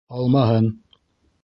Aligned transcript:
Һалмаһын! 0.13 0.71